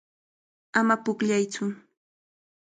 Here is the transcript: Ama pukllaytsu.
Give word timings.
Ama 0.79 0.95
pukllaytsu. 1.03 1.65